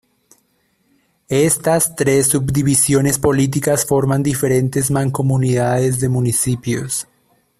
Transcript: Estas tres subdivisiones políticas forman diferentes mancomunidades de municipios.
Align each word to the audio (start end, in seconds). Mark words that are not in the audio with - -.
Estas 1.29 1.95
tres 1.95 2.29
subdivisiones 2.29 3.19
políticas 3.19 3.85
forman 3.85 4.23
diferentes 4.23 4.89
mancomunidades 4.89 5.99
de 5.99 6.09
municipios. 6.09 7.07